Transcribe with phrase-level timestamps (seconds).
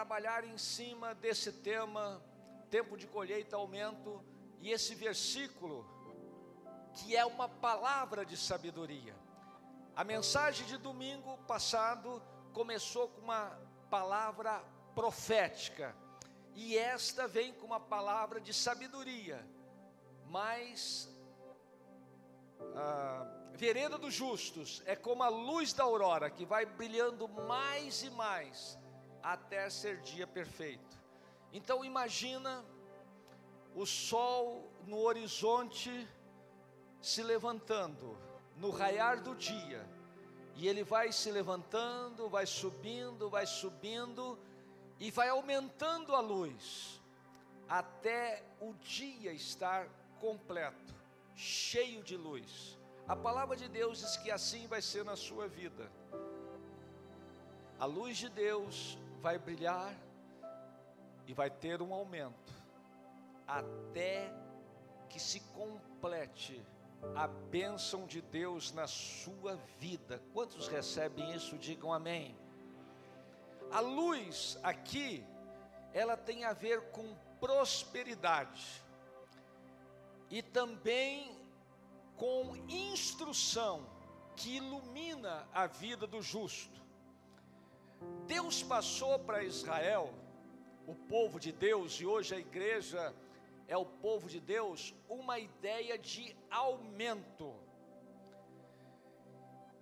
[0.00, 2.22] trabalhar em cima desse tema,
[2.70, 4.24] tempo de colheita, aumento,
[4.58, 5.86] e esse versículo,
[6.94, 9.14] que é uma palavra de sabedoria.
[9.94, 12.22] A mensagem de domingo passado
[12.54, 13.60] começou com uma
[13.90, 15.94] palavra profética,
[16.54, 19.46] e esta vem com uma palavra de sabedoria,
[20.24, 21.10] mas
[22.74, 28.08] a vereda dos justos é como a luz da aurora que vai brilhando mais e
[28.08, 28.79] mais
[29.22, 30.98] até ser dia perfeito.
[31.52, 32.64] Então imagina
[33.74, 36.08] o sol no horizonte
[37.00, 38.16] se levantando
[38.56, 39.88] no raiar do dia,
[40.54, 44.38] e ele vai se levantando, vai subindo, vai subindo
[44.98, 47.00] e vai aumentando a luz
[47.66, 50.94] até o dia estar completo,
[51.34, 52.78] cheio de luz.
[53.08, 55.90] A palavra de Deus diz que assim vai ser na sua vida.
[57.78, 59.94] A luz de Deus vai brilhar
[61.26, 62.52] e vai ter um aumento
[63.46, 64.32] até
[65.08, 66.60] que se complete
[67.14, 70.22] a bênção de Deus na sua vida.
[70.32, 71.58] Quantos recebem isso?
[71.58, 72.36] Digam amém.
[73.70, 75.24] A luz aqui,
[75.92, 78.82] ela tem a ver com prosperidade
[80.28, 81.36] e também
[82.16, 83.86] com instrução
[84.36, 86.80] que ilumina a vida do justo.
[88.26, 90.12] Deus passou para Israel,
[90.86, 93.14] o povo de Deus, e hoje a igreja
[93.68, 97.54] é o povo de Deus, uma ideia de aumento.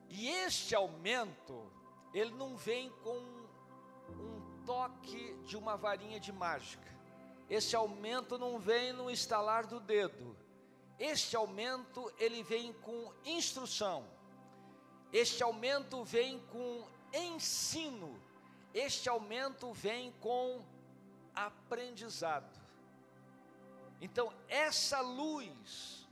[0.09, 1.71] E este aumento,
[2.13, 3.19] ele não vem com
[4.11, 6.89] um toque de uma varinha de mágica.
[7.49, 10.37] Esse aumento não vem no estalar do dedo.
[10.99, 14.05] Este aumento ele vem com instrução.
[15.13, 18.21] Este aumento vem com ensino.
[18.73, 20.65] Este aumento vem com
[21.35, 22.59] aprendizado.
[24.01, 26.07] Então, essa luz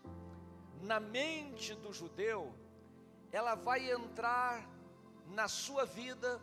[0.82, 2.54] na mente do judeu,
[3.32, 4.68] ela vai entrar
[5.26, 6.40] na sua vida,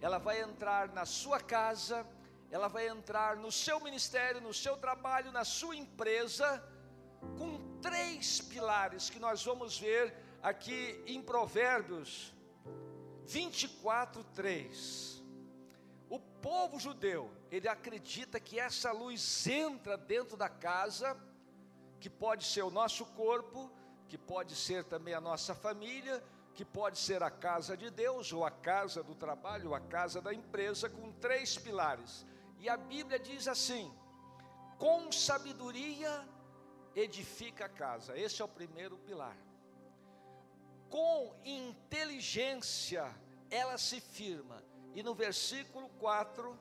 [0.00, 2.06] ela vai entrar na sua casa,
[2.50, 6.62] ela vai entrar no seu ministério, no seu trabalho, na sua empresa,
[7.38, 12.32] com três pilares que nós vamos ver aqui em Provérbios
[13.26, 15.22] 24, 3.
[16.08, 21.16] O povo judeu, ele acredita que essa luz entra dentro da casa,
[21.98, 23.70] que pode ser o nosso corpo,
[24.08, 26.22] que pode ser também a nossa família,
[26.54, 30.20] que pode ser a casa de Deus, ou a casa do trabalho, ou a casa
[30.20, 32.26] da empresa, com três pilares.
[32.58, 33.90] E a Bíblia diz assim:
[34.78, 36.28] com sabedoria
[36.94, 39.36] edifica a casa, esse é o primeiro pilar.
[40.92, 43.10] Com inteligência
[43.50, 44.62] ela se firma,
[44.94, 46.58] e no versículo 4,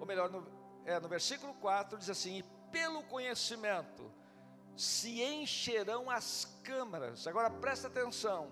[0.00, 0.46] ou melhor, no,
[0.86, 4.10] é, no versículo 4 diz assim: E pelo conhecimento
[4.74, 8.50] se encherão as câmaras, agora presta atenção,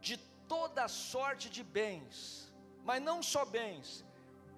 [0.00, 0.16] de
[0.48, 2.50] toda sorte de bens,
[2.82, 4.02] mas não só bens,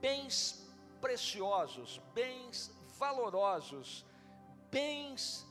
[0.00, 0.64] bens
[1.00, 2.70] preciosos, bens
[3.00, 4.06] valorosos,
[4.70, 5.44] bens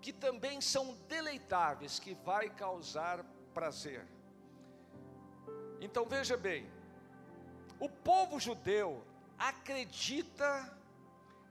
[0.00, 4.06] que também são deleitáveis, que vai causar prazer.
[5.80, 6.70] Então veja bem,
[7.78, 9.04] o povo judeu
[9.38, 10.76] acredita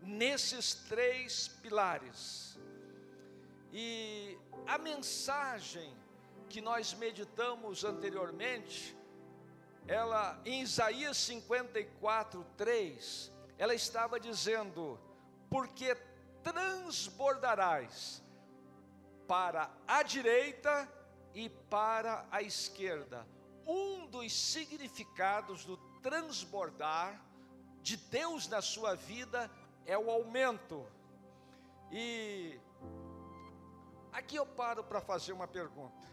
[0.01, 2.57] nesses três pilares.
[3.71, 5.93] E a mensagem
[6.47, 8.97] que nós meditamos anteriormente,
[9.87, 14.99] ela em Isaías 54, 3, ela estava dizendo:
[15.49, 15.95] porque
[16.43, 18.23] transbordarás
[19.29, 20.91] para a direita
[21.35, 23.27] e para a esquerda.
[23.63, 27.23] Um dos significados do transbordar
[27.83, 29.47] de Deus na sua vida
[29.85, 30.83] é o aumento.
[31.91, 32.59] E
[34.11, 36.07] aqui eu paro para fazer uma pergunta.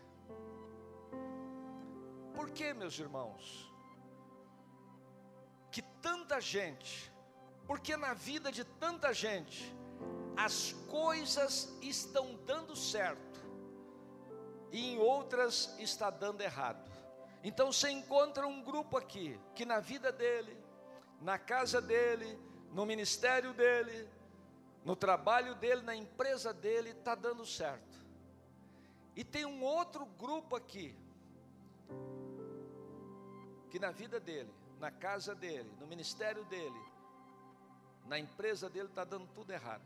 [2.34, 3.72] Por que, meus irmãos,
[5.72, 7.10] que tanta gente,
[7.66, 9.74] porque na vida de tanta gente,
[10.36, 13.40] as coisas estão dando certo
[14.70, 16.90] e em outras está dando errado.
[17.42, 20.56] Então você encontra um grupo aqui que na vida dele,
[21.20, 22.38] na casa dele,
[22.72, 24.08] no ministério dele,
[24.84, 27.96] no trabalho dele, na empresa dele, está dando certo.
[29.14, 30.94] E tem um outro grupo aqui,
[33.70, 36.80] que na vida dele, na casa dele, no ministério dele,
[38.04, 39.82] na empresa dele, está dando tudo errado.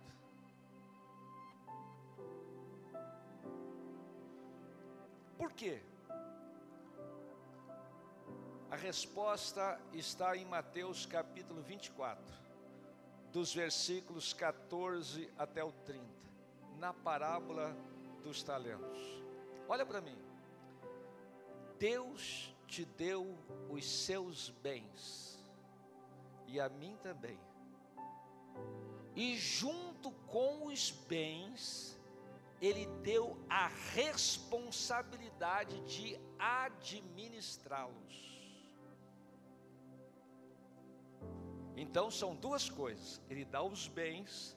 [5.40, 5.80] Por quê?
[8.70, 12.22] A resposta está em Mateus capítulo 24,
[13.32, 16.04] dos versículos 14 até o 30,
[16.76, 17.74] na parábola
[18.22, 18.98] dos talentos.
[19.66, 20.18] Olha para mim.
[21.78, 23.34] Deus te deu
[23.70, 25.42] os seus bens,
[26.48, 27.40] e a mim também.
[29.16, 31.98] E junto com os bens,
[32.60, 38.30] Ele deu a responsabilidade de administrá-los.
[41.76, 44.54] Então são duas coisas: Ele dá os bens,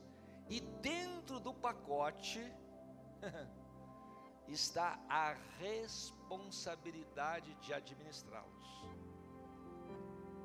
[0.50, 2.42] e dentro do pacote
[4.48, 8.64] está a responsabilidade de administrá-los.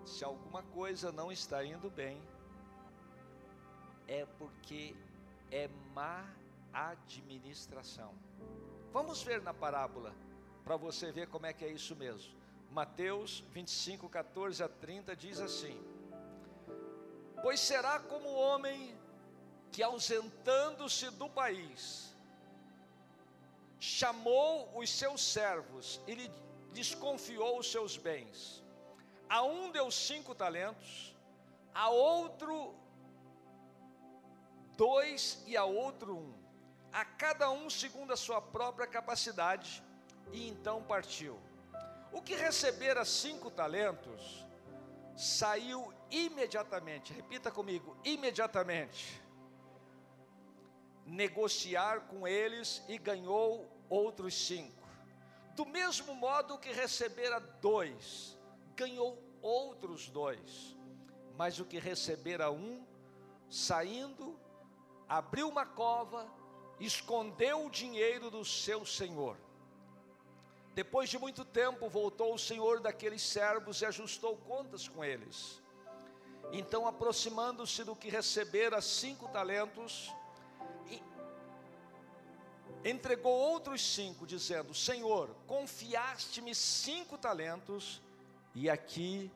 [0.04, 2.22] Se alguma coisa não está indo bem,
[4.06, 4.96] é porque
[5.50, 6.32] é má
[6.72, 8.14] administração.
[8.92, 10.14] Vamos ver na parábola,
[10.64, 12.36] para você ver como é que é isso mesmo.
[12.70, 15.80] Mateus 25, 14 a 30 diz assim:
[17.42, 18.96] Pois será como o homem
[19.72, 22.14] que, ausentando-se do país,
[23.78, 26.30] chamou os seus servos e lhe
[26.72, 28.62] desconfiou os seus bens.
[29.28, 31.14] A um deu cinco talentos,
[31.74, 32.74] a outro
[34.76, 36.34] dois e a outro um,
[36.92, 39.82] a cada um segundo a sua própria capacidade,
[40.32, 41.38] e então partiu.
[42.12, 44.46] O que recebera cinco talentos,
[45.16, 49.20] saiu imediatamente, repita comigo, imediatamente,
[51.04, 54.86] negociar com eles e ganhou outros cinco.
[55.54, 58.38] Do mesmo modo que recebera dois,
[58.76, 60.76] ganhou outros dois.
[61.36, 62.84] Mas o que recebera um,
[63.50, 64.38] saindo,
[65.08, 66.30] abriu uma cova,
[66.80, 69.36] escondeu o dinheiro do seu senhor.
[70.74, 75.60] Depois de muito tempo, voltou o senhor daqueles servos e ajustou contas com eles.
[76.52, 80.12] Então, aproximando-se do que recebera cinco talentos,
[82.84, 88.00] entregou outros cinco, dizendo: Senhor, confiaste-me cinco talentos,
[88.54, 89.30] e aqui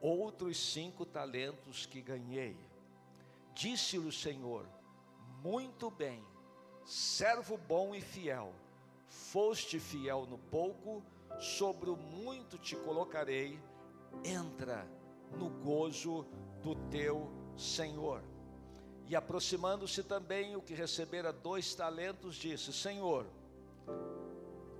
[0.00, 2.56] outros cinco talentos que ganhei.
[3.54, 4.66] Disse-lhe o Senhor:
[5.42, 6.24] Muito bem,
[6.84, 8.52] servo bom e fiel,
[9.08, 11.02] foste fiel no pouco,
[11.38, 13.58] sobre o muito te colocarei,
[14.24, 14.86] entra
[15.36, 16.26] no gozo
[16.62, 18.22] do teu Senhor.
[19.06, 23.26] E aproximando-se também o que recebera dois talentos, disse: Senhor,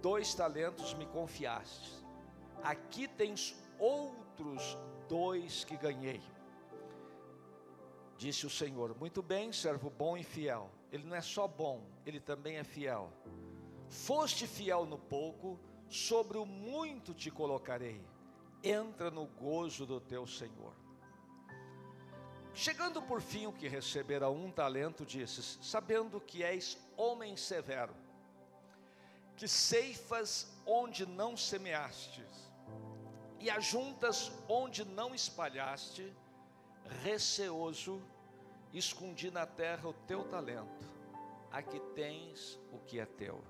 [0.01, 1.93] dois talentos me confiaste,
[2.63, 4.79] aqui tens outros
[5.09, 6.23] dois que ganhei.
[8.17, 10.71] Disse o Senhor: Muito bem, servo bom e fiel.
[10.91, 13.13] Ele não é só bom, ele também é fiel.
[13.89, 18.05] Foste fiel no pouco, sobre o muito te colocarei.
[18.63, 20.75] Entra no gozo do teu Senhor.
[22.55, 27.95] Chegando por fim o que recebera um talento, disse: Sabendo que és homem severo,
[29.37, 32.51] que ceifas onde não semeastes,
[33.41, 36.15] e ajuntas onde não espalhaste,
[37.03, 38.03] receoso,
[38.73, 40.89] escondi na terra o teu talento,
[41.51, 43.43] aqui tens o que é teu.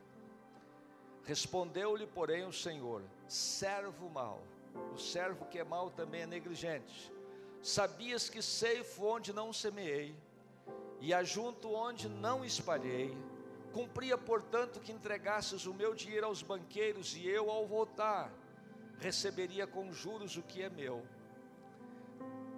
[1.25, 4.43] Respondeu-lhe, porém, o Senhor: servo mau,
[4.95, 7.13] o servo que é mau também é negligente
[7.63, 10.17] Sabias que ceifo onde não semeei,
[11.01, 13.17] e ajunto onde não espalhei.
[13.73, 18.33] Cumpria, portanto, que entregasses o meu dinheiro aos banqueiros, e eu, ao voltar,
[18.99, 21.07] receberia com juros o que é meu.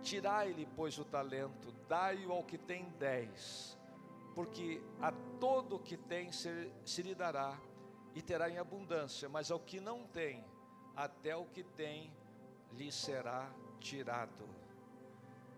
[0.04, 3.76] Tirai-lhe, pois, o talento, dai-o ao que tem dez,
[4.34, 7.58] porque a todo o que tem se, se lhe dará,
[8.14, 10.44] e terá em abundância, mas ao que não tem,
[10.94, 12.12] até o que tem
[12.72, 14.54] lhe será tirado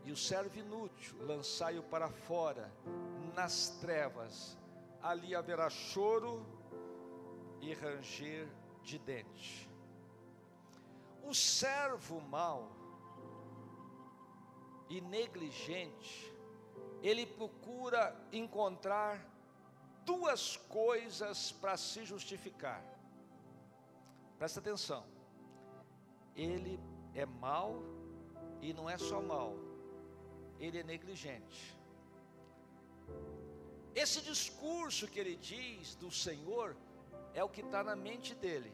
[0.07, 2.73] e o servo inútil, lançai-o para fora,
[3.35, 4.57] nas trevas,
[5.03, 6.47] ali haverá choro
[7.61, 8.47] e ranger
[8.85, 9.69] de dente.
[11.25, 12.71] O servo mau
[14.89, 16.33] e negligente,
[17.03, 19.25] ele procura encontrar
[20.05, 22.83] duas coisas para se justificar.
[24.39, 25.05] Presta atenção.
[26.35, 26.79] Ele
[27.15, 27.83] é mau
[28.61, 29.57] e não é só mau,
[30.59, 31.77] ele é negligente.
[33.95, 36.77] Esse discurso que ele diz do Senhor
[37.33, 38.73] é o que está na mente dele.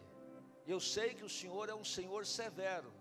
[0.67, 2.93] Eu sei que o Senhor é um Senhor severo.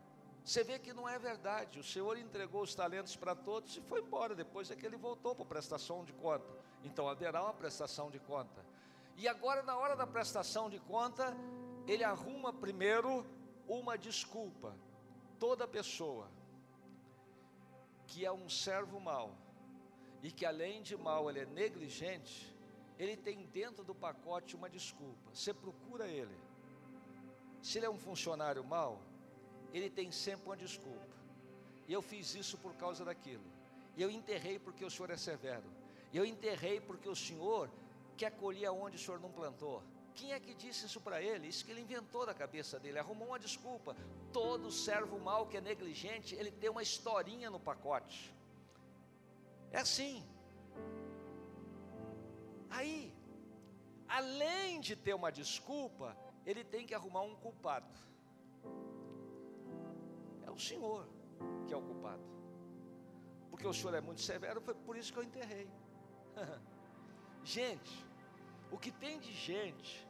[0.44, 1.80] Você vê que não é verdade.
[1.80, 4.34] O Senhor entregou os talentos para todos e foi embora.
[4.36, 6.46] Depois é que ele voltou para a prestação de conta.
[6.84, 8.66] Então haverá uma prestação de conta.
[9.18, 11.36] E agora, na hora da prestação de conta,
[11.88, 13.26] ele arruma primeiro
[13.68, 14.76] uma desculpa.
[15.40, 16.30] toda pessoa
[18.06, 19.36] que é um servo mau
[20.22, 22.56] e que além de mal ele é negligente,
[23.00, 25.32] ele tem dentro do pacote uma desculpa.
[25.34, 26.38] Você procura ele.
[27.64, 29.02] Se ele é um funcionário mau,
[29.74, 31.16] ele tem sempre uma desculpa.
[31.88, 33.44] Eu fiz isso por causa daquilo.
[33.98, 35.70] Eu enterrei porque o senhor é severo.
[36.14, 37.70] Eu enterrei porque o senhor
[38.18, 39.84] quer colher onde o senhor não plantou.
[40.14, 41.48] Quem é que disse isso para ele?
[41.48, 43.96] Isso que ele inventou da cabeça dele, arrumou uma desculpa.
[44.34, 48.34] Todo servo mau que é negligente, ele tem uma historinha no pacote.
[49.72, 50.24] É assim.
[52.70, 53.14] Aí,
[54.08, 58.11] além de ter uma desculpa, ele tem que arrumar um culpado.
[60.52, 61.08] O Senhor
[61.68, 62.24] que é o culpado.
[63.50, 65.70] Porque o Senhor é muito severo, foi por isso que eu enterrei.
[67.44, 68.06] gente,
[68.72, 70.08] o que tem de gente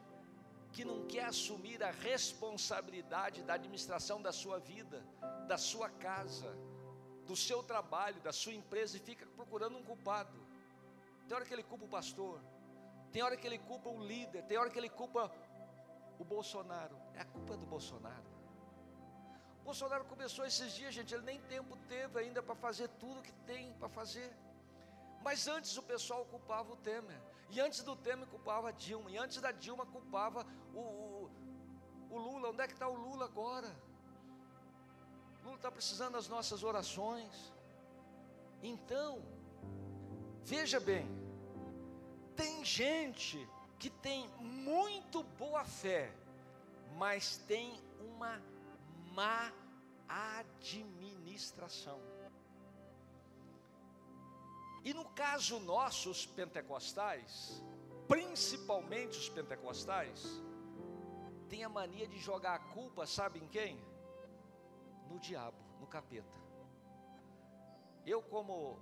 [0.72, 5.06] que não quer assumir a responsabilidade da administração da sua vida,
[5.48, 6.56] da sua casa,
[7.26, 10.40] do seu trabalho, da sua empresa e fica procurando um culpado.
[11.28, 12.40] Tem hora que ele culpa o pastor,
[13.12, 15.32] tem hora que ele culpa o líder, tem hora que ele culpa
[16.18, 16.96] o Bolsonaro.
[17.14, 18.31] É a culpa do Bolsonaro.
[19.64, 23.74] Bolsonaro começou esses dias, gente, ele nem tempo teve ainda para fazer tudo que tem
[23.74, 24.32] para fazer.
[25.24, 29.18] Mas antes o pessoal culpava o Temer, e antes do Temer culpava a Dilma, e
[29.18, 31.32] antes da Dilma culpava o, o,
[32.10, 32.50] o Lula.
[32.50, 33.72] Onde é que está o Lula agora?
[35.40, 37.54] O Lula está precisando das nossas orações.
[38.64, 39.22] Então,
[40.44, 41.08] veja bem,
[42.36, 46.12] tem gente que tem muito boa fé,
[46.98, 48.42] mas tem uma
[49.12, 49.52] má
[50.08, 52.00] administração.
[54.84, 57.64] E no caso nossos pentecostais,
[58.08, 60.24] principalmente os pentecostais,
[61.48, 63.78] tem a mania de jogar a culpa, sabe em quem?
[65.08, 66.40] No diabo, no capeta.
[68.06, 68.80] Eu, como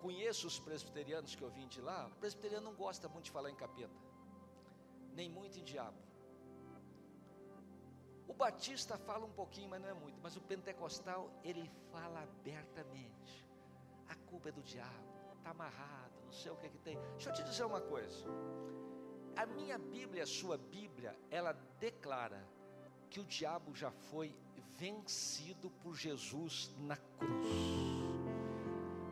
[0.00, 3.50] conheço os presbiterianos que eu vim de lá, o presbiteriano não gosta muito de falar
[3.50, 3.94] em capeta,
[5.12, 5.96] nem muito em diabo.
[8.26, 13.44] O batista fala um pouquinho, mas não é muito, mas o pentecostal, ele fala abertamente
[14.08, 14.90] a culpa é do diabo,
[15.36, 16.98] está amarrado, não sei o que, que tem.
[17.12, 18.26] Deixa eu te dizer uma coisa.
[19.36, 22.46] A minha Bíblia, a sua Bíblia, ela declara
[23.10, 24.34] que o diabo já foi
[24.78, 27.44] vencido por Jesus na cruz.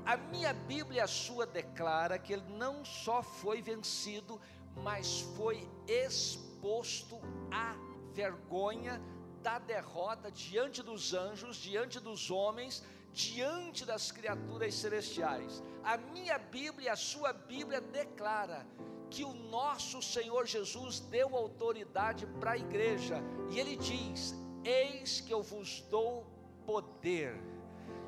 [0.04, 4.40] A minha Bíblia, a sua, declara que ele não só foi vencido,
[4.76, 7.76] mas foi exposto à
[8.12, 9.00] vergonha
[9.42, 15.62] da derrota diante dos anjos, diante dos homens diante das criaturas celestiais.
[15.84, 18.66] A minha Bíblia, a sua Bíblia declara
[19.10, 25.32] que o nosso Senhor Jesus deu autoridade para a igreja, e ele diz: Eis que
[25.32, 26.26] eu vos dou
[26.64, 27.38] poder,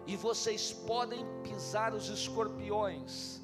[0.07, 3.43] e vocês podem pisar os escorpiões,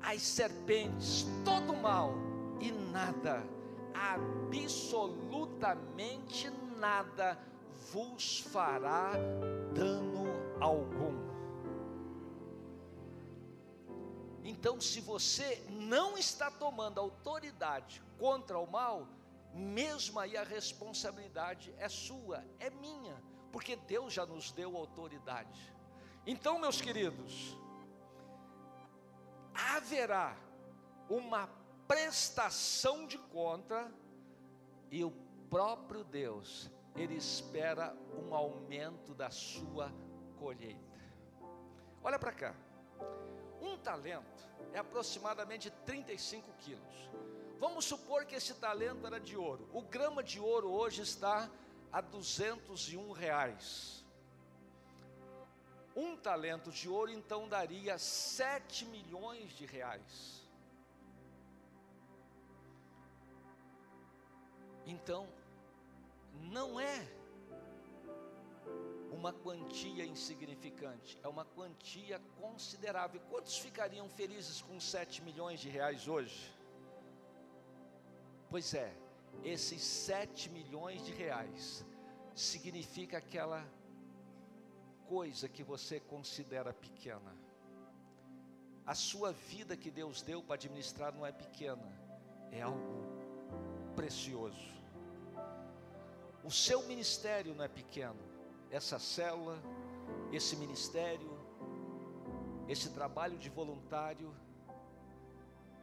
[0.00, 2.14] as serpentes, todo mal,
[2.60, 3.44] e nada,
[3.94, 7.38] absolutamente nada,
[7.92, 9.12] vos fará
[9.74, 10.26] dano
[10.60, 11.32] algum.
[14.44, 19.06] Então, se você não está tomando autoridade contra o mal,
[19.54, 23.22] mesmo aí a responsabilidade é sua, é minha,
[23.52, 25.72] porque Deus já nos deu autoridade.
[26.26, 27.56] Então, meus queridos,
[29.54, 30.36] haverá
[31.08, 31.48] uma
[31.86, 33.92] prestação de conta
[34.90, 35.10] e o
[35.48, 39.92] próprio Deus, ele espera um aumento da sua
[40.38, 41.00] colheita.
[42.02, 42.54] Olha para cá.
[43.60, 47.10] Um talento é aproximadamente 35 quilos.
[47.58, 49.68] Vamos supor que esse talento era de ouro.
[49.72, 51.48] O grama de ouro hoje está
[51.92, 54.04] a 201 reais.
[55.94, 60.41] Um talento de ouro então daria 7 milhões de reais.
[64.86, 65.28] Então,
[66.50, 67.06] não é
[69.12, 73.20] uma quantia insignificante, é uma quantia considerável.
[73.30, 76.52] Quantos ficariam felizes com 7 milhões de reais hoje?
[78.50, 78.92] Pois é,
[79.44, 81.84] esses 7 milhões de reais
[82.34, 83.64] significa aquela
[85.06, 87.36] coisa que você considera pequena.
[88.84, 91.88] A sua vida que Deus deu para administrar não é pequena,
[92.50, 93.21] é algo
[93.92, 94.72] precioso.
[96.44, 98.18] O seu ministério não é pequeno,
[98.70, 99.58] essa célula,
[100.32, 101.30] esse ministério,
[102.68, 104.34] esse trabalho de voluntário,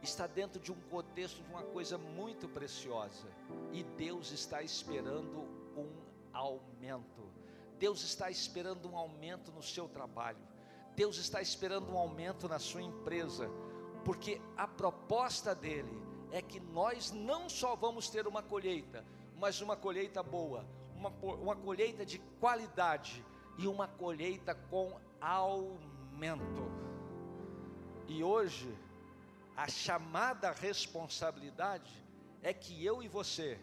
[0.02, 3.26] está dentro de um contexto de uma coisa muito preciosa,
[3.72, 5.40] e Deus está esperando
[5.76, 5.90] um
[6.32, 7.30] aumento.
[7.78, 10.50] Deus está esperando um aumento no seu trabalho.
[10.94, 13.48] Deus está esperando um aumento na sua empresa,
[14.04, 19.04] porque a proposta dele é que nós não só vamos ter uma colheita,
[19.36, 23.24] mas uma colheita boa, uma, uma colheita de qualidade
[23.58, 26.70] e uma colheita com aumento.
[28.06, 28.72] E hoje,
[29.56, 31.92] a chamada responsabilidade
[32.42, 33.58] é que eu e você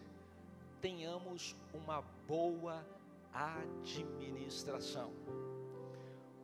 [0.80, 2.86] tenhamos uma boa
[3.32, 5.12] administração.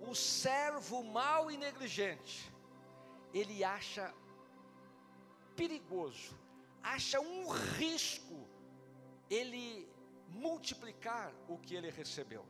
[0.00, 2.52] O servo mau e negligente,
[3.32, 4.12] ele acha
[5.56, 6.38] perigoso,
[6.82, 8.46] acha um risco
[9.30, 9.88] ele
[10.28, 12.44] multiplicar o que ele recebeu.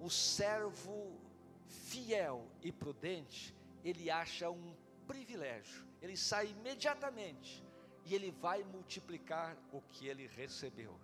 [0.00, 1.18] O servo
[1.66, 3.54] fiel e prudente,
[3.84, 4.74] ele acha um
[5.06, 7.64] privilégio, ele sai imediatamente
[8.04, 10.98] e ele vai multiplicar o que ele recebeu.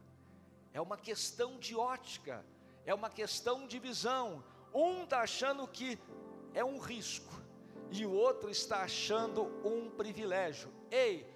[0.72, 2.44] É uma questão de ótica,
[2.86, 4.42] é uma questão de visão.
[4.72, 5.98] Um está achando que
[6.54, 7.41] é um risco,
[8.00, 10.70] e o outro está achando um privilégio.
[10.90, 11.26] Ei,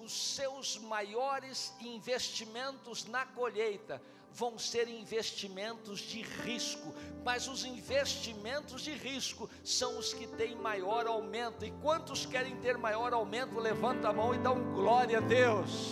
[0.00, 4.00] os seus maiores investimentos na colheita
[4.32, 6.94] vão ser investimentos de risco,
[7.24, 11.64] mas os investimentos de risco são os que têm maior aumento.
[11.64, 13.58] E quantos querem ter maior aumento?
[13.58, 15.90] Levanta a mão e dá um glória a Deus.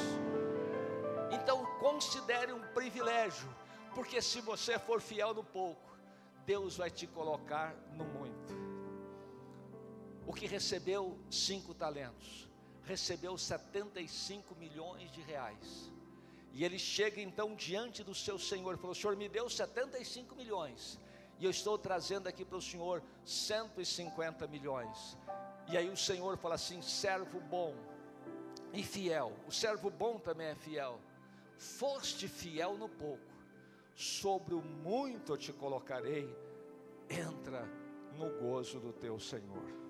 [1.31, 3.49] Então considere um privilégio,
[3.95, 5.97] porque se você for fiel no pouco,
[6.45, 8.64] Deus vai te colocar no muito.
[10.27, 12.49] O que recebeu cinco talentos,
[12.85, 15.93] recebeu 75 milhões de reais.
[16.53, 20.99] E ele chega então diante do seu Senhor e falou: Senhor, me deu 75 milhões,
[21.39, 25.19] e eu estou trazendo aqui para o Senhor 150 milhões.
[25.69, 27.75] E aí o Senhor fala assim: servo bom
[28.73, 29.33] e fiel.
[29.47, 31.01] O servo bom também é fiel.
[31.59, 33.33] Foste fiel no pouco,
[33.95, 36.29] sobre o muito te colocarei.
[37.09, 37.69] Entra
[38.17, 39.84] no gozo do teu Senhor.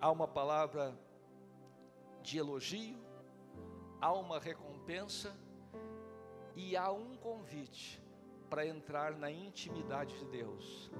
[0.00, 0.98] Há uma palavra
[2.22, 2.98] de elogio,
[4.00, 5.36] há uma recompensa
[6.56, 8.02] e há um convite
[8.48, 10.90] para entrar na intimidade de Deus,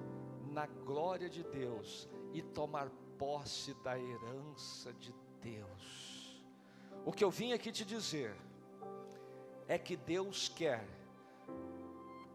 [0.50, 6.44] na glória de Deus e tomar posse da herança de Deus.
[7.04, 8.36] O que eu vim aqui te dizer
[9.66, 10.86] é que Deus quer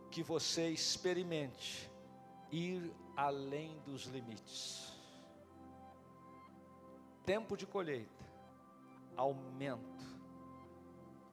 [0.09, 1.91] que você experimente
[2.51, 4.94] ir além dos limites.
[7.25, 8.25] Tempo de colheita
[9.17, 10.05] aumento.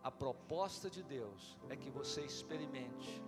[0.02, 3.22] A proposta de Deus é que você experimente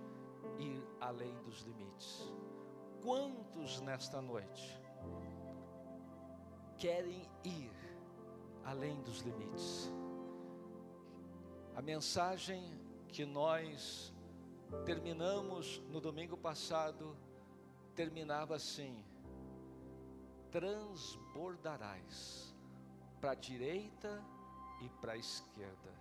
[0.59, 2.33] ir além dos limites.
[3.01, 4.81] Quantos nesta noite
[6.77, 7.71] querem ir
[8.63, 9.91] além dos limites?
[11.75, 14.13] A mensagem que nós
[14.85, 17.15] terminamos no domingo passado
[17.93, 19.05] terminava assim:
[20.51, 22.54] transbordarás
[23.15, 24.23] para a direita
[24.81, 25.93] e para a esquerda.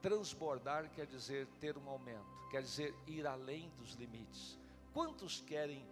[0.00, 4.58] Transbordar quer dizer ter um aumento, quer dizer ir além dos limites.
[4.92, 5.86] Quantos querem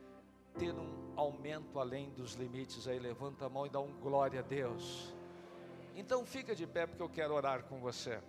[0.58, 2.88] ter um aumento além dos limites?
[2.88, 5.14] Aí levanta a mão e dá um glória a Deus.
[5.94, 8.20] Então fica de pé porque eu quero orar com você.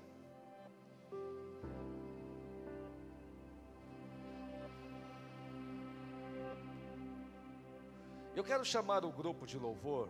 [8.36, 10.10] Eu quero chamar o grupo de louvor.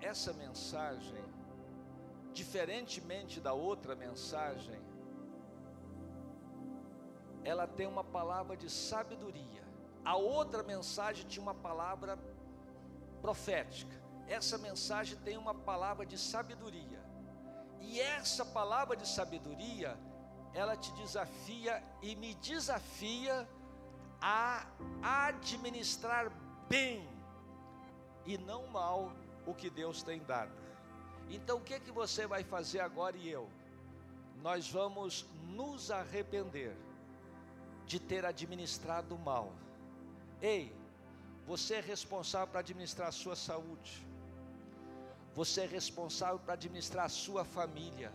[0.00, 1.24] Essa mensagem,
[2.32, 4.80] diferentemente da outra mensagem,
[7.44, 9.64] ela tem uma palavra de sabedoria.
[10.04, 12.18] A outra mensagem tinha uma palavra
[13.20, 14.00] profética.
[14.26, 17.00] Essa mensagem tem uma palavra de sabedoria.
[17.80, 19.98] E essa palavra de sabedoria,
[20.52, 23.48] ela te desafia e me desafia
[24.20, 24.66] a
[25.02, 26.30] administrar
[26.68, 27.08] bem
[28.26, 29.12] e não mal
[29.46, 30.52] o que Deus tem dado.
[31.28, 33.48] Então o que é que você vai fazer agora e eu?
[34.42, 36.74] Nós vamos nos arrepender
[37.86, 39.52] de ter administrado mal.
[40.40, 40.74] Ei,
[41.46, 44.06] você é responsável para administrar a sua saúde.
[45.34, 48.12] Você é responsável para administrar a sua família.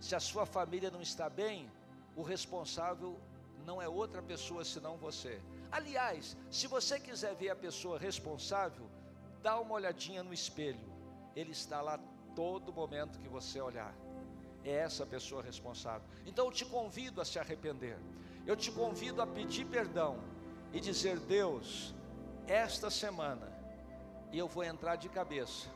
[0.00, 1.70] Se a sua família não está bem,
[2.16, 3.18] o responsável
[3.64, 5.40] não é outra pessoa senão você.
[5.70, 8.86] Aliás, se você quiser ver a pessoa responsável,
[9.42, 10.92] dá uma olhadinha no espelho,
[11.34, 11.98] ele está lá
[12.34, 13.94] todo momento que você olhar.
[14.64, 16.06] É essa pessoa responsável.
[16.24, 17.98] Então eu te convido a se arrepender.
[18.46, 20.18] Eu te convido a pedir perdão
[20.72, 21.92] e dizer: Deus,
[22.46, 23.52] esta semana
[24.32, 25.68] eu vou entrar de cabeça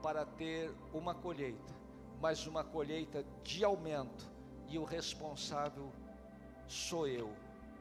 [0.00, 1.74] para ter uma colheita,
[2.20, 4.30] mas uma colheita de aumento
[4.68, 5.92] e o responsável
[6.68, 7.30] sou eu,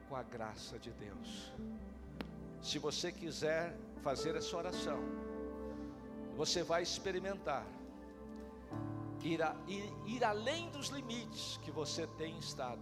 [0.10, 1.54] com a graça de Deus.
[2.62, 5.00] Se você quiser fazer essa oração,
[6.36, 7.66] você vai experimentar
[9.24, 12.82] ir, a, ir, ir além dos limites que você tem estado,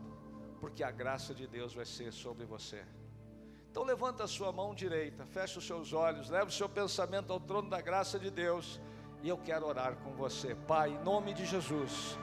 [0.60, 2.84] porque a graça de Deus vai ser sobre você.
[3.70, 7.40] Então levanta a sua mão direita, fecha os seus olhos, leva o seu pensamento ao
[7.40, 8.82] trono da graça de Deus,
[9.22, 10.56] e eu quero orar com você.
[10.56, 12.18] Pai, em nome de Jesus,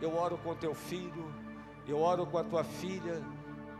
[0.00, 1.32] eu oro com teu filho,
[1.86, 3.22] eu oro com a tua filha,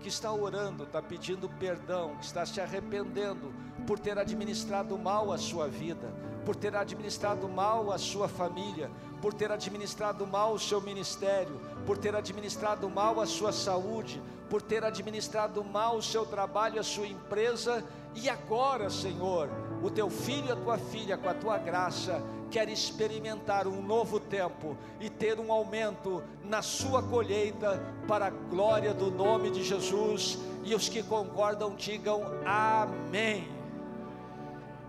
[0.00, 3.52] que está orando, está pedindo perdão, está se arrependendo
[3.88, 6.12] por ter administrado mal a sua vida,
[6.44, 11.96] por ter administrado mal a sua família, por ter administrado mal o seu ministério, por
[11.96, 17.06] ter administrado mal a sua saúde, por ter administrado mal o seu trabalho, a sua
[17.06, 17.82] empresa,
[18.14, 19.48] e agora, Senhor,
[19.82, 24.20] o teu filho e a tua filha, com a tua graça, quer experimentar um novo
[24.20, 30.38] tempo e ter um aumento na sua colheita para a glória do nome de Jesus.
[30.62, 33.57] E os que concordam digam amém.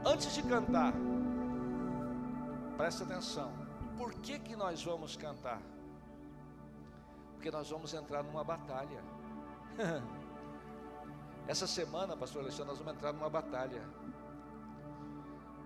[0.05, 0.93] Antes de cantar,
[2.77, 3.51] presta atenção.
[3.97, 5.62] Por que que nós vamos cantar?
[7.33, 9.03] Porque nós vamos entrar numa batalha.
[11.47, 13.83] Essa semana, pastor Alexandre, nós vamos entrar numa batalha.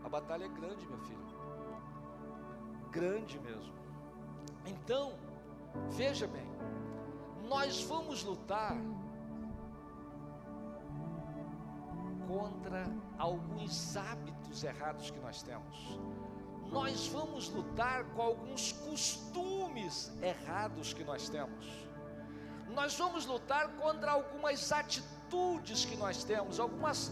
[0.04, 1.24] A batalha é grande, meu filho
[2.93, 3.74] grande mesmo.
[4.65, 5.13] Então,
[5.89, 6.48] veja bem,
[7.50, 8.78] nós vamos lutar
[12.28, 12.86] contra
[13.18, 16.00] alguns hábitos errados que nós temos.
[16.72, 21.68] Nós vamos lutar com alguns costumes errados que nós temos.
[22.70, 27.12] Nós vamos lutar contra algumas atitudes que nós temos, algumas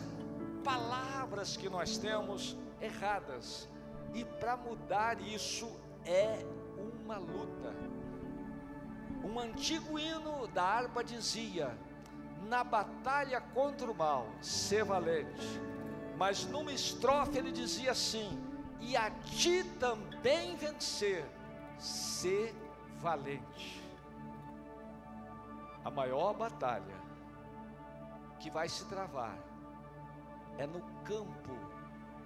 [0.64, 3.70] palavras que nós temos erradas.
[4.14, 5.70] E para mudar isso
[6.06, 6.44] é
[7.04, 7.74] uma luta.
[9.24, 11.78] Um antigo hino da harpa dizia:
[12.52, 15.48] Na batalha contra o mal, ser valente.
[16.18, 18.38] Mas numa estrofe ele dizia assim:
[18.82, 21.24] E a ti também vencer,
[21.80, 22.54] ser
[22.98, 23.82] valente.
[25.86, 27.00] A maior batalha
[28.38, 29.38] que vai se travar
[30.58, 31.56] é no campo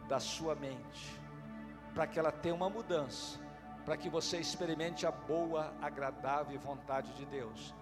[0.08, 1.22] da sua mente
[1.94, 3.40] para que ela tenha uma mudança,
[3.86, 7.76] para que você experimente a boa, agradável vontade de Deus.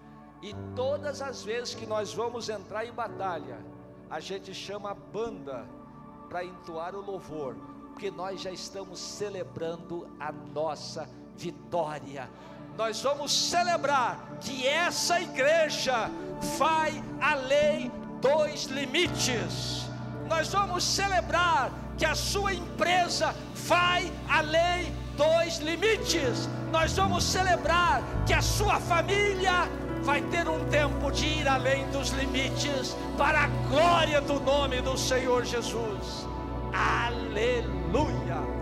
[0.44, 3.64] E todas as vezes que nós vamos entrar em batalha,
[4.10, 5.64] a gente chama a banda
[6.28, 7.56] para entoar o louvor,
[7.88, 12.28] porque nós já estamos celebrando a nossa vitória.
[12.76, 16.10] Nós vamos celebrar que essa igreja
[16.58, 19.86] vai além dos limites.
[20.28, 26.50] Nós vamos celebrar que a sua empresa vai além dos limites.
[26.70, 29.70] Nós vamos celebrar que a sua família
[30.04, 34.98] vai ter um tempo de ir além dos limites para a glória do nome do
[34.98, 36.28] Senhor Jesus.
[36.72, 38.53] Aleluia.